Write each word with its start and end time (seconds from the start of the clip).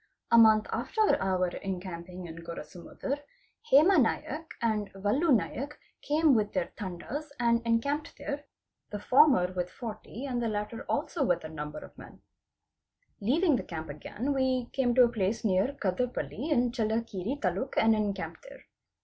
A 0.31 0.37
month 0.39 0.65
after 0.71 1.15
our 1.21 1.49
encamping 1.57 2.25
in 2.25 2.37
Gorasa 2.37 2.79
muddar, 2.83 3.19
Hema 3.71 3.99
Naik 4.01 4.55
and 4.59 4.91
Valu 4.93 5.31
Naik 5.31 5.77
came 6.01 6.33
with 6.33 6.53
their 6.53 6.71
Tandas 6.75 7.25
and 7.39 7.63
encampe 7.65 8.05
d 8.05 8.11
there, 8.17 8.45
the 8.89 8.97
former 8.97 9.53
with 9.53 9.69
40 9.69 10.25
and 10.25 10.41
the 10.41 10.47
latter 10.47 10.85
also 10.89 11.23
with 11.23 11.41
that 11.41 11.51
number 11.51 11.77
of 11.85 11.95
me 11.99 12.17
Leaving 13.19 13.57
the 13.57 13.63
camp 13.63 13.89
again, 13.91 14.33
we 14.33 14.69
came 14.73 14.95
to 14.95 15.03
a 15.03 15.07
place 15.07 15.45
near 15.45 15.73
Kadarpalli 15.79 16.49
in 16.49 16.71
Chelli 16.71 17.05
kere 17.07 17.35
Taluk 17.39 17.75
and 17.77 17.93
encamped 17.95 18.41
there. 18.49 18.61